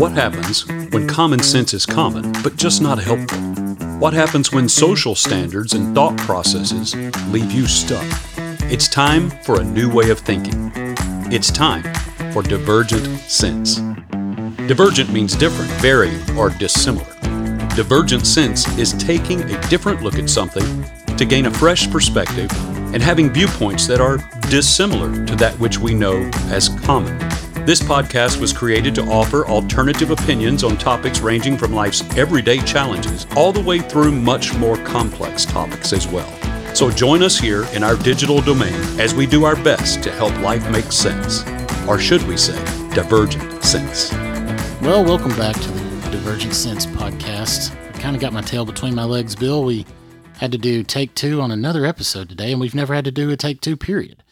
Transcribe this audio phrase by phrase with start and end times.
[0.00, 3.38] What happens when common sense is common, but just not helpful?
[3.98, 6.96] What happens when social standards and thought processes
[7.28, 8.06] leave you stuck?
[8.72, 10.72] It's time for a new way of thinking.
[11.30, 11.82] It's time
[12.32, 13.76] for divergent sense.
[14.66, 17.14] Divergent means different, varying, or dissimilar.
[17.76, 20.82] Divergent sense is taking a different look at something
[21.18, 22.50] to gain a fresh perspective
[22.94, 24.16] and having viewpoints that are
[24.48, 27.29] dissimilar to that which we know as common.
[27.66, 33.26] This podcast was created to offer alternative opinions on topics ranging from life's everyday challenges
[33.36, 36.32] all the way through much more complex topics as well.
[36.74, 40.36] So join us here in our digital domain as we do our best to help
[40.40, 41.44] life make sense.
[41.86, 42.56] Or should we say,
[42.94, 44.10] divergent sense.
[44.80, 47.76] Well, welcome back to the Divergent Sense podcast.
[47.94, 49.64] I kind of got my tail between my legs, Bill.
[49.64, 49.84] We
[50.38, 53.28] had to do take two on another episode today, and we've never had to do
[53.28, 54.22] a take two period.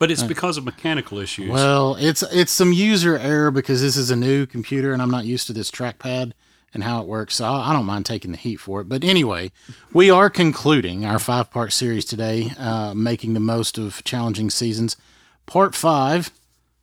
[0.00, 1.50] But it's because of mechanical issues.
[1.50, 5.26] Well, it's it's some user error because this is a new computer and I'm not
[5.26, 6.32] used to this trackpad
[6.72, 7.34] and how it works.
[7.36, 8.88] So I don't mind taking the heat for it.
[8.88, 9.52] But anyway,
[9.92, 14.96] we are concluding our five part series today, uh, making the most of challenging seasons.
[15.44, 16.30] Part five,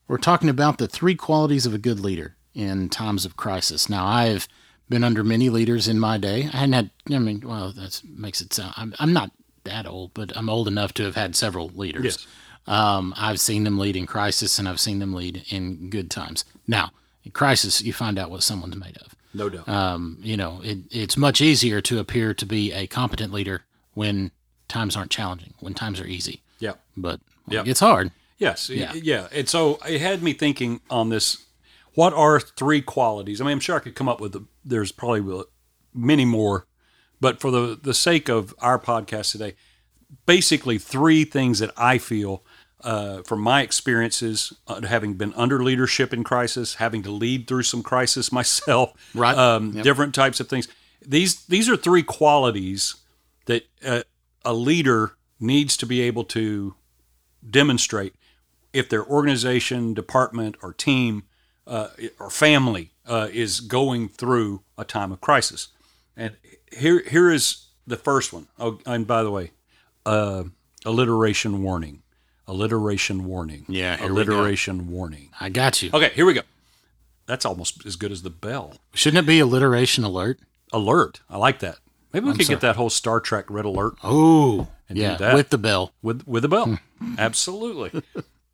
[0.07, 3.89] we're talking about the three qualities of a good leader in times of crisis.
[3.89, 4.47] Now, I've
[4.89, 6.49] been under many leaders in my day.
[6.53, 9.31] I hadn't had, I mean, well, that makes it sound, I'm, I'm not
[9.63, 12.03] that old, but I'm old enough to have had several leaders.
[12.03, 12.27] Yes.
[12.67, 16.43] Um, I've seen them lead in crisis and I've seen them lead in good times.
[16.67, 16.91] Now,
[17.23, 19.15] in crisis, you find out what someone's made of.
[19.33, 19.67] no doubt.
[19.69, 24.31] Um, you know, it, it's much easier to appear to be a competent leader when
[24.67, 26.41] times aren't challenging, when times are easy.
[26.59, 26.73] yeah.
[26.97, 27.61] But Yeah.
[27.61, 28.11] it gets hard.
[28.37, 28.69] Yes.
[28.69, 28.93] Yeah.
[28.93, 29.27] Yeah.
[29.31, 31.45] And so it had me thinking on this
[31.93, 33.41] what are three qualities?
[33.41, 35.43] I mean, I'm sure I could come up with, there's probably
[35.95, 36.67] many more,
[37.19, 39.55] but for the, the sake of our podcast today,
[40.27, 42.43] basically three things that I feel
[42.83, 47.63] uh, from my experiences, uh, having been under leadership in crisis, having to lead through
[47.63, 49.37] some crisis myself, Right.
[49.37, 49.83] Um, Yep.
[49.83, 50.67] different types of things.
[51.05, 52.95] These these are three qualities
[53.45, 54.01] that uh,
[54.43, 56.75] a leader needs to be able to
[57.49, 58.13] demonstrate
[58.73, 61.23] if their organization, department, or team
[61.65, 61.89] uh,
[62.19, 65.69] or family uh, is going through a time of crisis.
[66.15, 66.35] And
[66.71, 68.47] here here is the first one.
[68.59, 69.51] Oh, and by the way,
[70.05, 70.43] uh,
[70.85, 72.01] alliteration warning.
[72.47, 73.65] Alliteration warning.
[73.67, 74.31] Yeah, here we go.
[74.33, 75.29] alliteration warning.
[75.39, 75.89] I got you.
[75.93, 76.41] Okay, here we go.
[77.25, 78.75] That's almost as good as the bell.
[78.93, 80.39] Shouldn't it be alliteration alert?
[80.71, 81.19] Alert.
[81.29, 81.79] I like that.
[82.13, 82.55] Maybe we could sorry.
[82.55, 85.35] get that whole Star Trek red alert Oh, do yeah, that.
[85.35, 85.91] with the bell.
[86.01, 86.79] with with a bell.
[86.99, 87.15] Hmm.
[87.17, 88.01] Absolutely.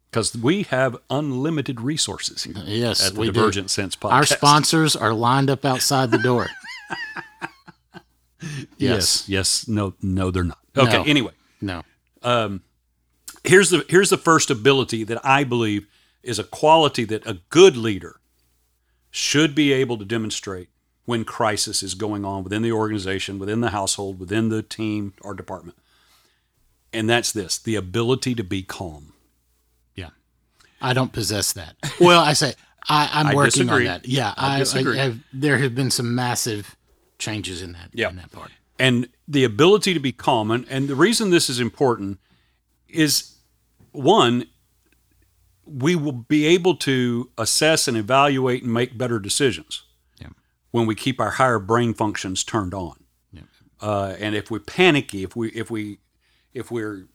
[0.09, 3.51] Because we have unlimited resources here Yes, at the we do.
[3.67, 4.11] Sense podcast.
[4.11, 6.47] Our sponsors are lined up outside the door.
[8.77, 9.27] Yes.
[9.29, 9.67] Yes.
[9.67, 9.93] No.
[10.01, 10.57] No, they're not.
[10.75, 10.97] Okay.
[10.97, 11.03] No.
[11.03, 11.31] Anyway,
[11.61, 11.83] No.
[12.23, 12.61] Um,
[13.43, 15.87] here's the here's the first ability that I believe
[16.21, 18.19] is a quality that a good leader
[19.11, 20.69] should be able to demonstrate
[21.05, 25.33] when crisis is going on within the organization, within the household, within the team or
[25.33, 25.77] department.
[26.93, 29.13] And that's this: the ability to be calm.
[29.95, 30.09] Yeah.
[30.81, 31.75] I don't possess that.
[31.99, 32.53] Well, I say
[32.89, 33.87] I, I'm working disagree.
[33.87, 34.07] on that.
[34.07, 36.75] Yeah, I I, have, there have been some massive
[37.19, 38.09] changes in that Yeah.
[38.09, 38.51] in that part.
[38.79, 42.19] and the ability to be calm and, and the reason this is important
[42.89, 43.32] is
[43.93, 44.45] one
[45.65, 49.83] we will be able to assess and evaluate and make better decisions
[50.19, 50.29] Yeah.
[50.71, 52.95] when we keep our higher brain functions turned on
[53.31, 53.43] Yeah.
[53.81, 55.99] uh, and if we're panicky if we if we
[56.53, 57.07] if we're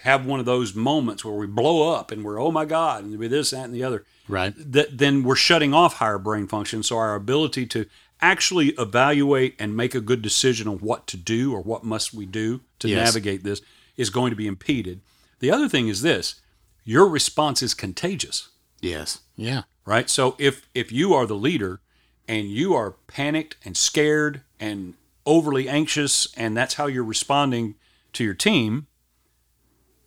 [0.00, 3.18] have one of those moments where we blow up and we're oh my god and
[3.18, 4.52] we this that and the other Right.
[4.56, 6.82] that then we're shutting off higher brain function.
[6.82, 7.86] So our ability to
[8.20, 12.26] actually evaluate and make a good decision on what to do or what must we
[12.26, 13.06] do to Yes.
[13.06, 13.62] navigate this
[13.96, 15.00] is going to be impeded.
[15.38, 16.36] The other thing is this:
[16.84, 18.48] your response is contagious,
[18.80, 19.20] Yes.
[19.36, 19.62] Yeah.
[19.84, 20.08] right?
[20.10, 21.80] So if if you are the leader
[22.28, 27.74] and you are panicked and scared and overly anxious, and that's how you're responding
[28.12, 28.86] to your team,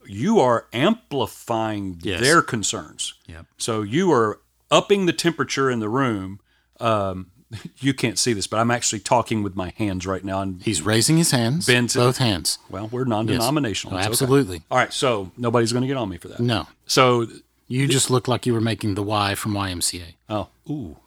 [0.05, 2.21] you are amplifying Yes.
[2.21, 3.13] their concerns.
[3.27, 3.45] Yep.
[3.57, 4.39] So you are
[4.71, 6.39] upping the temperature in the room.
[6.79, 7.31] Um,
[7.79, 10.41] you can't see this, but I'm actually talking with my hands right now.
[10.41, 11.65] And He's raising his hands.
[11.65, 12.59] Ben's- both hands.
[12.69, 13.95] well, we're non-denominational.
[13.95, 14.11] Oh, It's okay.
[14.11, 14.61] absolutely.
[14.69, 16.39] All right, so nobody's going to get on me for that.
[16.39, 16.67] No.
[16.85, 17.27] So,
[17.67, 20.15] You just look like you were making the Y from YMCA.
[20.29, 20.97] oh, ooh,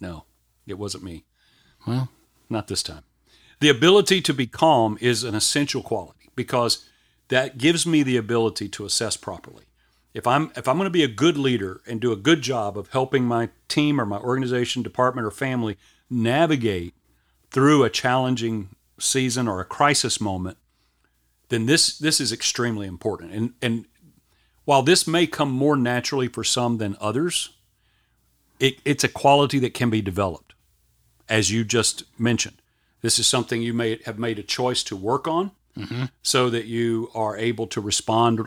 [0.00, 0.24] no,
[0.66, 1.24] it wasn't me.
[1.86, 2.08] Well,
[2.50, 3.02] Not this time.
[3.60, 6.84] The ability to be calm is an essential quality because
[7.28, 9.64] that gives me the ability to assess properly.
[10.14, 12.76] If I'm if I'm going to be a good leader and do a good job
[12.76, 15.78] of helping my team or my organization, department or family
[16.12, 16.94] navigate
[17.50, 18.68] through a challenging
[18.98, 20.58] season or a crisis moment,
[21.48, 23.32] then this this is extremely important.
[23.32, 23.84] And and
[24.64, 27.50] while this may come more naturally for some than others,
[28.60, 30.54] it, it's a quality that can be developed.
[31.28, 32.56] as you just mentioned.
[33.00, 35.50] This is something you may have made a choice to work on
[36.22, 38.40] so that you are able to respond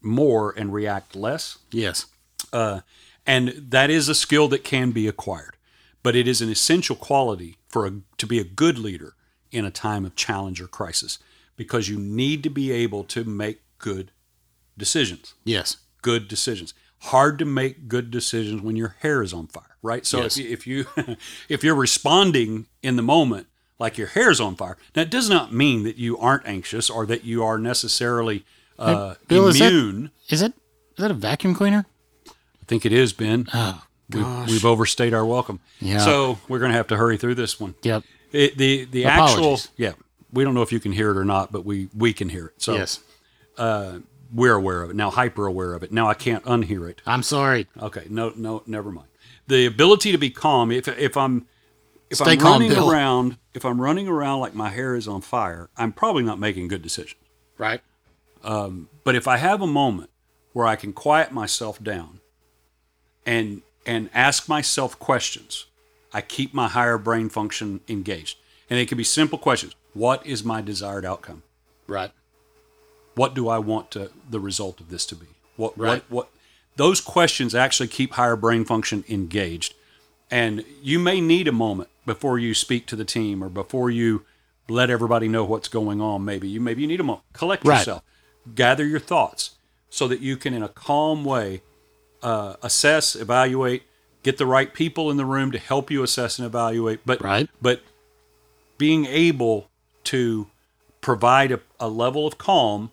[0.00, 1.58] more and react less.
[1.72, 2.06] Yes.
[2.52, 2.80] Uh,
[3.26, 5.56] and that is a skill that can be acquired,
[6.02, 9.14] but it is an essential quality for a, to be a good leader
[9.50, 11.18] in a time of challenge or crisis
[11.56, 14.12] because you need to be able to make good
[14.76, 15.34] decisions.
[15.44, 15.78] Yes.
[16.02, 16.74] Good decisions.
[17.02, 20.04] Hard to make good decisions when your hair is on fire, right?
[20.06, 20.36] So Yes.
[20.38, 21.16] if, you, if you
[21.48, 23.46] if you're responding in the moment
[23.78, 27.06] like your hair's on fire, now it does not mean that you aren't anxious or
[27.06, 28.44] that you are necessarily
[28.78, 30.10] uh, Bill, immune.
[30.28, 30.52] Is it
[30.96, 31.86] is that a vacuum cleaner?
[32.28, 33.46] I think it is, Ben.
[33.54, 34.48] Oh We, gosh.
[34.50, 35.60] we've overstayed our welcome.
[35.80, 35.98] Yeah.
[35.98, 37.74] So we're going to have to hurry through this one.
[37.82, 38.04] Yep.
[38.32, 39.92] It, the the actual yeah.
[40.32, 42.46] We don't know if you can hear it or not, but we we can hear
[42.46, 42.62] it.
[42.62, 43.00] So yes.
[43.56, 44.00] Uh,
[44.32, 45.10] we're aware of it now.
[45.10, 45.90] Hyper aware of it.
[45.90, 47.00] Now I can't unhear it.
[47.06, 47.66] I'm sorry.
[47.80, 48.06] Okay.
[48.10, 48.32] No.
[48.36, 48.62] No.
[48.66, 49.08] Never mind.
[49.46, 50.70] The ability to be calm.
[50.70, 51.46] If if I'm
[52.10, 52.90] if Stay I'm calm, running Bill.
[52.90, 56.68] around, if I'm running around like my hair is on fire, I'm probably not making
[56.68, 57.20] good decisions.
[57.58, 57.80] Right.
[58.42, 60.10] Um, but if I have a moment
[60.52, 62.20] where I can quiet myself down
[63.26, 65.64] and and ask myself questions,
[66.12, 68.38] I keep my higher brain function engaged.
[68.70, 69.74] And it can be simple questions.
[69.94, 71.42] What is my desired outcome?
[71.86, 72.12] Right.
[73.14, 75.26] What do I want to the result of this to be?
[75.56, 76.04] What Right.
[76.10, 76.28] what what
[76.76, 79.74] those questions actually keep higher brain function engaged.
[80.30, 84.24] And you may need a moment before you speak to the team or before you
[84.68, 86.24] let everybody know what's going on.
[86.24, 87.24] Maybe you maybe you need a moment.
[87.32, 87.78] Collect Right.
[87.78, 88.02] yourself,
[88.54, 89.52] gather your thoughts,
[89.90, 91.62] so that you can, in a calm way,
[92.22, 93.82] uh, assess, evaluate,
[94.22, 97.00] get the right people in the room to help you assess and evaluate.
[97.06, 97.48] But Right.
[97.62, 97.82] but
[98.76, 99.68] being able
[100.04, 100.46] to
[101.00, 102.90] provide a, a level of calm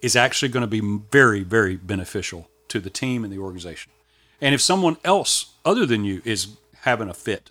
[0.00, 3.92] is actually going to be very, very beneficial to the team and the organization.
[4.40, 6.48] And if someone else other than you is
[6.80, 7.50] having a fit,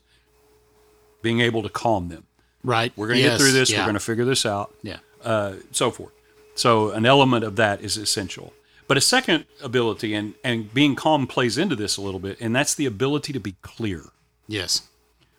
[1.21, 2.25] being able to calm them.
[2.63, 2.91] Right.
[2.95, 3.33] We're going to Yes.
[3.37, 3.69] get through this.
[3.71, 3.79] Yeah.
[3.79, 4.73] We're going to figure this out.
[4.83, 4.97] Yeah.
[5.23, 6.11] Uh, so forth.
[6.55, 8.53] So an element of that is essential.
[8.91, 12.53] But a second ability, and, and being calm plays into this a little bit, and
[12.53, 14.03] that's the ability to be clear
[14.49, 14.89] Yes.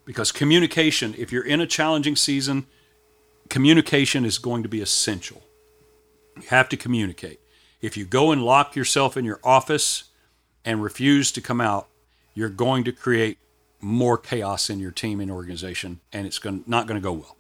[0.07, 2.65] because communication if you're in a challenging season
[3.51, 5.43] communication is going to be essential
[6.37, 7.41] you have to communicate
[7.83, 10.05] if you go and lock yourself in your office
[10.65, 11.89] and refuse to come out
[12.33, 13.37] you're going to create
[13.83, 17.37] more chaos in your team and organization and it's going, not going to go well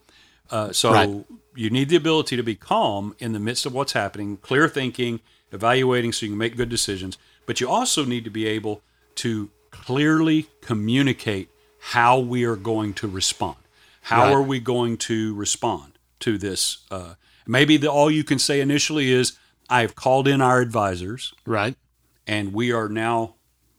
[0.51, 1.25] uh, so Right.
[1.55, 5.21] you need the ability to be calm in the midst of what's happening, clear thinking,
[5.53, 7.19] evaluating so you can make good decisions.
[7.47, 8.83] But you also need to be able
[9.17, 11.49] to clearly communicate
[11.81, 13.57] how we are going to respond.
[14.03, 14.33] How Right.
[14.35, 16.79] are we going to respond to this?
[16.91, 17.15] Uh,
[17.47, 19.33] maybe the, all you can say initially is,
[19.69, 21.77] I've called in our advisors Right.
[22.27, 23.35] and we are now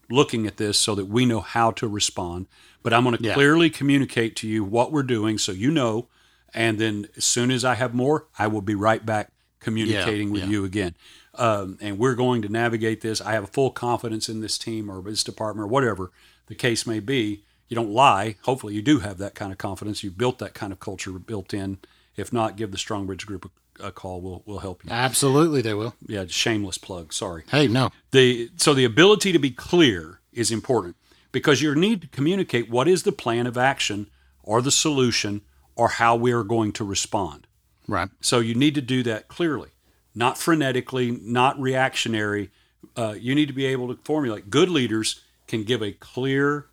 [0.10, 2.48] looking at this so that we know how to respond.
[2.81, 3.34] But I'm going to Yeah.
[3.34, 6.08] clearly communicate to you what we're doing so you know.
[6.54, 9.31] And then as soon as I have more, I will be right back
[9.63, 10.50] communicating with yeah.
[10.50, 10.95] you again.
[11.36, 13.19] Um, and we're going to navigate this.
[13.19, 16.12] I have full confidence in this team or this department or whatever
[16.48, 17.44] the case may be.
[17.68, 18.36] You don't lie.
[18.44, 20.04] Hopefully, you do have that kind of confidence.
[20.04, 21.80] You've built that kind of culture built in.
[22.15, 23.50] If not, give the Strongbridge Group
[23.80, 24.21] a, a call.
[24.21, 24.92] We'll, we'll help you.
[24.92, 25.95] Absolutely, they will.
[26.06, 27.13] Yeah, shameless plug.
[27.13, 27.89] Sorry Hey, no.
[28.12, 30.95] the so the ability to be clear is important
[31.31, 34.07] because you need to communicate what is the plan of action
[34.44, 35.42] or the solution
[35.76, 37.47] or how we are going to respond.
[37.87, 38.09] Right.
[38.21, 39.69] So you need to do that clearly,
[40.16, 42.49] not frenetically, not reactionary.
[42.95, 44.49] Uh, you need to be able to formulate.
[44.49, 46.68] Good leaders can give a clear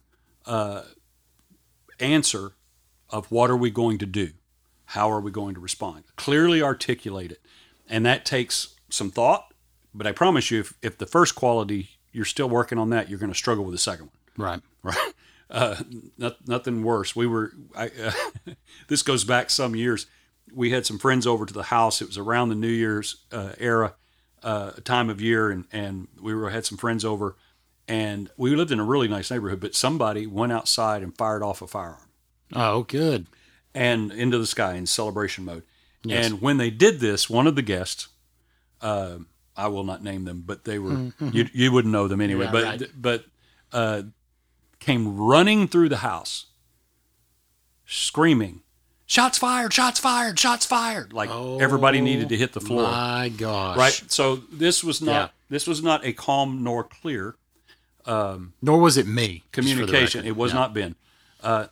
[0.47, 0.83] uh,
[1.99, 2.53] answer
[3.11, 4.31] of what are we going to do,
[4.87, 6.05] how are we going to respond.
[6.17, 7.41] Clearly articulate it,
[7.89, 9.53] and that takes some thought.
[9.93, 13.19] But I promise you, if, if the first quality you're still working on that, you're
[13.19, 14.61] going to struggle with the second one Right.
[14.83, 15.13] right?
[15.53, 15.83] Uh,
[16.17, 17.17] not, nothing worse.
[17.17, 17.51] We were.
[17.77, 18.13] I, uh,
[18.87, 20.07] this goes back some years.
[20.55, 22.01] We had some friends over to the house.
[22.03, 23.95] It was around the New Year's uh, era,
[24.43, 27.37] uh, time of year, and and we were had some friends over,
[27.89, 29.61] and we lived in a really nice neighborhood.
[29.61, 32.09] But somebody went outside and fired off a firearm
[32.55, 33.27] Oh, good.
[33.75, 35.63] and into the sky in celebration mode.
[36.03, 36.27] Yes.
[36.27, 38.09] And when they did this, one of the guests,
[38.81, 39.19] uh,
[39.57, 42.47] I will not name them, but they were you, you wouldn't know them anyway.
[42.47, 42.83] Yeah, but right.
[42.97, 43.25] but
[43.73, 44.03] uh,
[44.79, 46.47] came running through the house,
[47.87, 48.63] screaming,
[49.11, 49.73] "Shots fired!
[49.73, 50.39] Shots fired!
[50.39, 53.77] Shots fired!" Like everybody needed to hit the floor, My gosh.
[53.77, 54.03] right?
[54.07, 55.29] So this was not Yeah.
[55.49, 57.35] this was not a calm nor clear
[58.07, 59.43] Um, Nor was it me.
[59.53, 60.25] just for the communication.
[60.27, 60.59] It was Yeah.
[60.61, 60.95] not Ben.
[61.43, 61.67] Uh,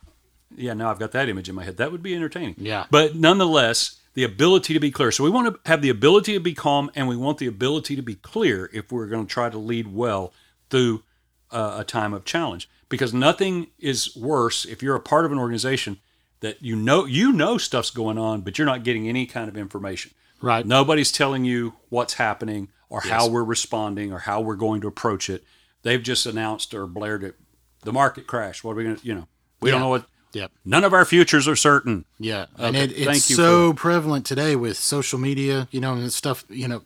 [0.55, 1.77] yeah, now I've got that image in my head.
[1.77, 2.55] That would be entertaining.
[2.57, 2.85] Yeah.
[2.91, 5.11] But nonetheless, the ability to be clear.
[5.11, 7.95] So we want to have the ability to be calm and we want the ability
[7.95, 10.31] to be clear if we're going to try to lead well
[10.69, 11.03] through
[11.51, 15.39] uh, a time of challenge because nothing is worse if you're a part of an
[15.39, 15.97] organization
[16.41, 19.57] that you know you know stuff's going on, but you're not getting any kind of
[19.57, 20.11] information.
[20.41, 20.65] Right.
[20.65, 25.29] Nobody's telling you what's happening or how we're responding or how we're going to approach
[25.29, 25.43] it.
[25.83, 27.35] They've just announced or blared it.
[27.83, 28.63] The market crash.
[28.63, 29.27] What are we going to, you know,
[29.61, 30.05] we don't know what.
[30.33, 30.51] Yep.
[30.63, 32.05] None of our futures are certain.
[32.19, 36.13] Yeah, and it, it's thank you so prevalent today with social media, you know, and
[36.13, 36.83] stuff, you know,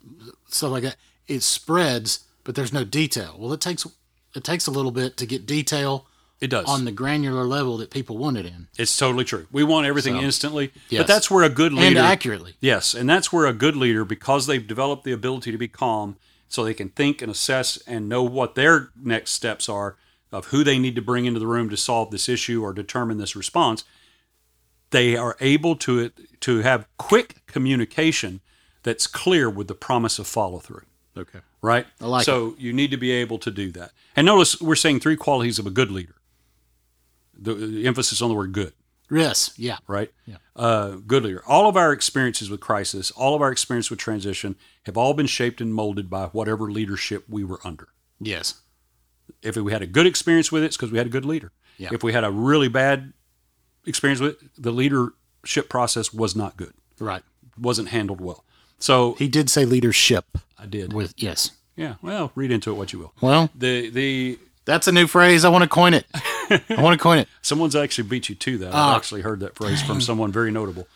[0.48, 0.95] stuff like that.
[1.27, 3.36] It spreads, but there's no detail.
[3.38, 3.86] Well, it takes
[4.33, 6.07] it takes a little bit to get detail
[6.42, 6.66] It does.
[6.68, 9.48] on the granular level that people want it in, it's totally true.
[9.52, 11.00] We want everything So, instantly, yes.
[11.02, 11.88] but that's where a good leader.
[11.88, 12.56] and accurately.
[12.60, 16.18] Yes, and that's where a good leader, because they've developed the ability to be calm,
[16.50, 19.96] so they can think and assess and know what their next steps are
[20.32, 23.18] of who they need to bring into the room to solve this issue or determine
[23.18, 23.84] this response.
[24.92, 26.12] They are able to
[26.42, 28.42] to have quick communication
[28.84, 30.84] that's clear with the promise of follow through.
[31.18, 31.40] Okay.
[31.62, 31.88] Right.
[32.02, 33.92] I like so you need to be able to do that.
[34.16, 36.16] And notice we're saying three qualities of a good leader.
[37.38, 38.74] The, the emphasis on the word good
[39.12, 39.54] Yes.
[39.58, 39.78] Yeah.
[39.88, 40.12] right?
[40.25, 40.38] Yeah.
[40.56, 41.44] Uh, good leader.
[41.48, 45.28] All of our experiences with crisis, all of our experience with transition, have all been
[45.28, 47.90] shaped and molded by whatever leadership we were under.
[48.20, 48.62] Yes.
[49.44, 51.52] If we had a good experience with it, it's because we had a good leader.
[51.78, 51.90] Yeah.
[51.92, 53.13] If we had a really bad
[53.86, 57.24] experience with it, the leadership process was not good, Right.
[57.58, 58.44] wasn't handled well.
[58.80, 60.92] So He did say leadership I did.
[60.94, 61.52] with yes.
[61.75, 61.96] Yeah.
[62.02, 63.13] Well, read into it what you will.
[63.22, 65.44] Well, The the that's a new phrase.
[65.46, 66.06] I want to coin it.
[66.50, 67.27] I want to coin it.
[67.41, 68.71] Someone's actually beat you to that.
[68.73, 68.91] Ah.
[68.91, 70.88] I've actually heard that phrase from someone very notable,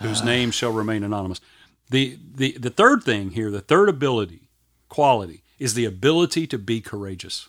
[0.00, 1.40] whose name shall remain anonymous.
[1.88, 4.48] The, the the third thing here, the third ability,
[4.88, 7.48] quality, is the ability to be courageous.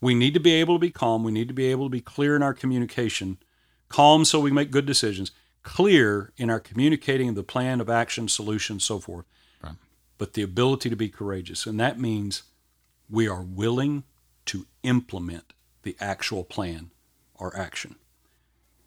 [0.00, 1.22] We need to be able to be calm.
[1.22, 3.38] We need to be able to be clear in our communication.
[3.88, 5.30] Calm so we make good decisions.
[5.62, 9.26] Clear in our communicating the plan of action, solution, so forth.
[9.62, 9.76] Right.
[10.18, 11.66] But the ability to be courageous.
[11.66, 12.42] And that means
[13.08, 14.02] we are willing
[14.46, 15.52] to implement
[15.82, 16.90] the actual plan
[17.34, 17.96] or action,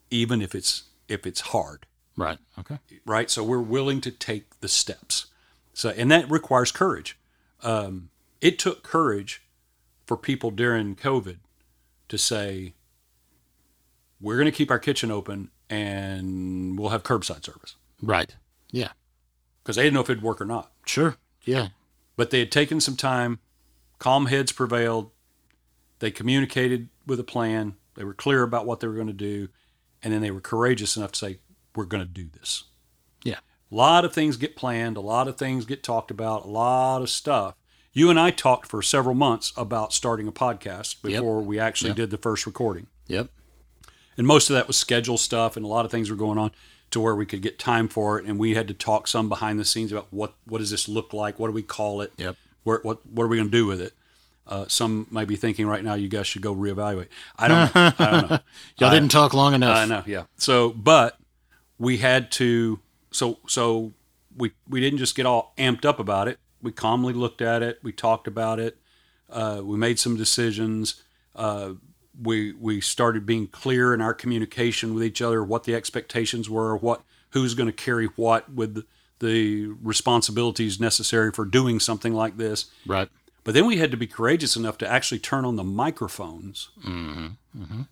[0.09, 1.85] even if it's if it's hard,
[2.17, 2.39] Right.
[2.57, 2.79] Okay.
[3.05, 3.29] right?
[3.29, 5.27] So we're willing to take the steps.
[5.73, 7.17] So and that requires courage.
[7.61, 8.09] Um,
[8.41, 9.43] it took courage
[10.05, 11.37] for people during COVID
[12.09, 12.73] to say,
[14.21, 18.35] "We're going to keep our kitchen open and we'll have curbside service," Right.
[18.71, 18.91] Yeah.
[19.63, 20.71] because they didn't know if it'd work or not.
[20.85, 21.17] Sure.
[21.43, 21.69] Yeah.
[22.15, 23.39] But they had taken some time.
[23.99, 25.11] Calm heads prevailed.
[25.99, 27.75] They communicated with a plan.
[27.95, 29.49] They were clear about what they were going to do.
[30.03, 31.39] And then they were courageous enough to say,
[31.75, 32.65] we're going to do this.
[33.23, 33.39] Yeah.
[33.71, 34.97] A lot of things get planned.
[34.97, 36.45] A lot of things get talked about.
[36.45, 37.55] A lot of stuff.
[37.93, 41.13] You and I talked for several months about starting a podcast Yep.
[41.13, 41.97] before we actually Yep.
[41.97, 42.87] did the first recording.
[43.07, 43.29] Yep.
[44.17, 46.51] And most of that was schedule stuff, and a lot of things were going on
[46.91, 48.25] to where we could get time for it.
[48.25, 51.13] And we had to talk some behind the scenes about what what does this look
[51.13, 51.39] like?
[51.39, 52.13] What do we call it?
[52.17, 52.35] Yep.
[52.63, 53.93] Where, what what are we going to do with it?
[54.47, 57.07] Uh, some might be thinking right now, you guys should go reevaluate.
[57.37, 57.93] I don't know.
[57.99, 58.39] I don't know.
[58.77, 59.75] Y'all didn't talk long enough.
[59.75, 60.03] I know.
[60.05, 60.23] Yeah.
[60.37, 61.17] So, but
[61.79, 62.79] we had to.
[63.11, 63.93] So so
[64.37, 66.39] we we didn't just get all amped up about it.
[66.61, 67.79] We calmly looked at it.
[67.81, 68.77] We talked about it.
[69.29, 71.01] Uh, we made some decisions.
[71.35, 71.73] Uh,
[72.21, 76.75] we we started being clear in our communication with each other, what the expectations were,
[76.77, 78.85] what who's going to carry what with the,
[79.19, 82.67] the responsibilities necessary for doing something like this.
[82.85, 83.09] Right.
[83.45, 86.69] But then we had to be courageous enough to actually turn on the microphones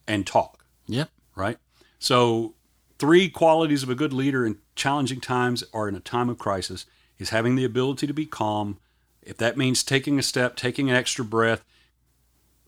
[0.08, 1.10] and talk Yep.
[1.36, 1.58] right?
[2.00, 2.56] So,
[3.00, 6.86] three qualities of a good leader in challenging times or in a time of crisis
[7.18, 8.80] is having the ability to be calm.
[9.22, 11.64] If that means taking a step, taking an extra breath,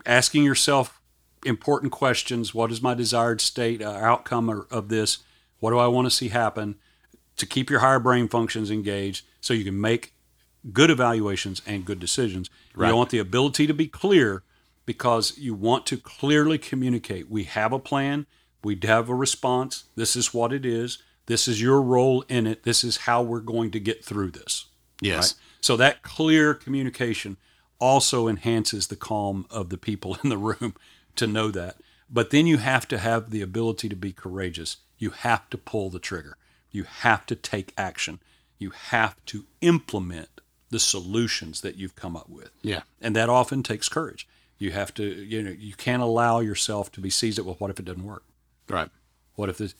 [0.05, 1.01] asking yourself
[1.45, 5.19] important questions what is my desired state, uh, outcome or- of this?
[5.59, 6.75] What do I want to see happen?
[7.37, 10.13] To keep your higher brain functions engaged so you can make
[10.71, 12.49] good evaluations and good decisions.
[12.75, 12.89] Right.
[12.89, 14.43] You want the ability to be clear
[14.85, 17.29] because you want to clearly communicate.
[17.29, 18.25] We have a plan,
[18.63, 19.85] we have a response.
[19.95, 20.99] This is what it is.
[21.27, 22.63] This is your role in it.
[22.63, 24.65] This is how we're going to get through this.
[25.01, 25.33] Yes.
[25.33, 25.41] Right?
[25.61, 27.37] So that clear communication
[27.79, 30.75] also enhances the calm of the people in the room
[31.15, 31.77] to know that.
[32.09, 34.77] But then you have to have the ability to be courageous.
[34.97, 36.37] You have to pull the trigger.
[36.71, 38.19] You have to take action.
[38.59, 42.49] You have to implement the solutions that you've come up with.
[42.61, 42.81] Yeah.
[43.01, 44.27] And that often takes courage.
[44.57, 47.69] You have to, you know, you can't allow yourself to be seized at, well, what
[47.69, 48.23] if it doesn't work?
[48.69, 48.89] Right.
[49.35, 49.73] What if the,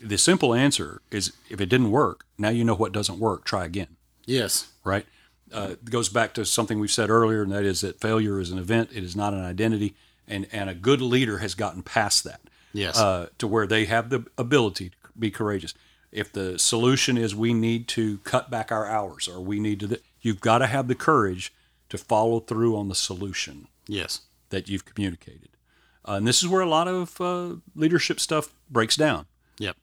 [0.00, 3.64] the simple answer is if it didn't work, now you know what doesn't work, try
[3.64, 4.68] again Yes.
[4.82, 5.06] right?
[5.52, 8.50] Uh, it goes back to something we've said earlier, and that is that failure is
[8.50, 9.94] an event; it is not an identity.
[10.26, 12.40] And and a good leader has gotten past that
[12.72, 12.98] Yes.
[12.98, 15.72] uh, to where they have the ability to be courageous.
[16.10, 19.88] If the solution is we need to cut back our hours, or we need to,
[19.88, 21.52] th- you've got to have the courage
[21.88, 24.22] to follow through on the solution, yes.
[24.50, 25.50] that you've communicated.
[26.06, 29.26] Uh, and this is where a lot of uh, leadership stuff breaks down.
[29.58, 29.76] Yep.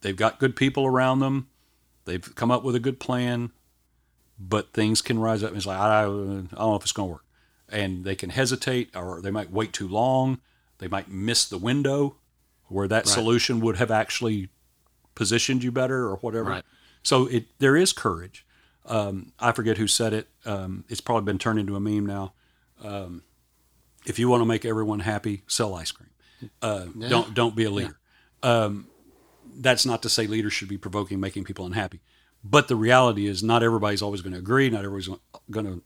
[0.00, 1.48] They've got good people around them.
[2.04, 3.50] They've come up with a good plan,
[4.38, 7.08] but things can rise up and it's like, I, I don't know if it's going
[7.08, 7.24] to work.
[7.68, 10.38] And they can hesitate or they might wait too long.
[10.78, 12.16] They might miss the window
[12.68, 14.48] where that solution would have actually
[15.14, 16.50] positioned you better or whatever.
[16.50, 16.64] Right.
[17.02, 18.45] So it there is courage.
[18.86, 20.28] Um, I forget who said it.
[20.44, 22.32] Um, it's probably been turned into a meme now.
[22.82, 23.22] Um,
[24.06, 26.10] if you want to make everyone happy, sell ice cream.
[26.62, 27.98] Uh, Don't don't be a leader.
[28.42, 28.88] Um,
[29.56, 32.00] that's not to say leaders should be provoking, making people unhappy.
[32.44, 34.68] But the reality is, not everybody's always going to agree.
[34.70, 35.08] Not everybody's
[35.50, 35.82] going to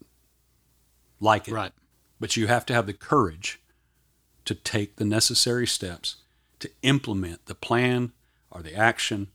[1.20, 1.54] like it.
[1.54, 1.72] Right.
[2.18, 3.62] But you have to have the courage
[4.44, 6.16] to take the necessary steps
[6.58, 8.12] to implement the plan
[8.50, 9.28] or the action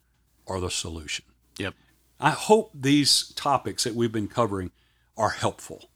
[0.46, 1.26] or the solution.
[1.58, 1.74] Yep.
[2.20, 4.72] I hope these topics that we've been covering
[5.18, 5.90] are helpful.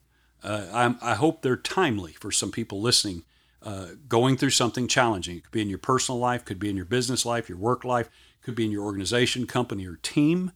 [0.43, 3.23] Uh, I hope they're timely for some people listening,
[3.61, 5.37] uh, going through something challenging.
[5.37, 7.83] It could be in your personal life, could be in your business life, your work
[7.83, 8.09] life,
[8.41, 10.53] could be in your organization, company, or team.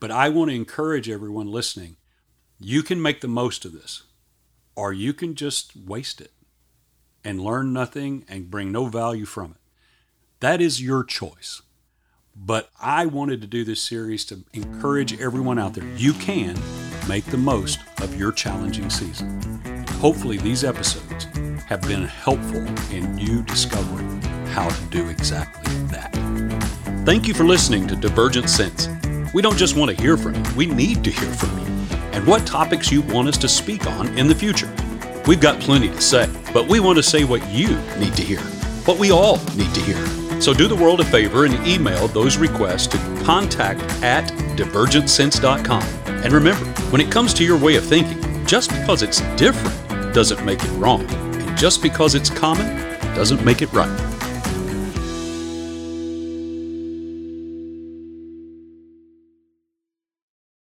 [0.00, 1.96] But I want to encourage everyone listening
[2.58, 4.04] you can make the most of this,
[4.76, 6.32] or you can just waste it
[7.22, 9.56] and learn nothing and bring no value from it.
[10.40, 11.62] That is your choice.
[12.36, 15.88] But I wanted to do this series to encourage everyone out there.
[15.96, 16.58] You can
[17.08, 19.40] make the most of your challenging season.
[20.00, 21.24] Hopefully, these episodes
[21.66, 26.12] have been helpful in you discovering how to do exactly that.
[27.06, 28.88] Thank you for listening to Divergent Sense.
[29.32, 31.64] We don't just want to hear from you, we need to hear from you
[32.12, 34.72] and what topics you want us to speak on in the future.
[35.26, 38.40] We've got plenty to say, but we want to say what you need to hear,
[38.86, 40.23] what we all need to hear.
[40.44, 45.82] So do the world a favor and email those requests to contact at divergentsense.com.
[46.06, 49.74] And remember, when it comes to your way of thinking, just because it's different
[50.12, 51.10] doesn't make it wrong.
[51.10, 52.76] And just because it's common
[53.14, 54.13] doesn't make it right.